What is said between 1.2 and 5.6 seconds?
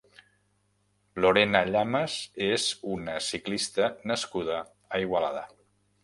Lorena Llamas és una ciclista nascuda a Igualada.